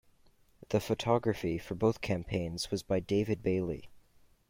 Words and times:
The 0.69 0.79
photography 0.79 1.59
for 1.59 1.75
both 1.75 2.01
campaigns 2.01 2.71
was 2.71 2.81
by 2.81 3.01
David 3.01 3.43
Bailey. 3.43 3.91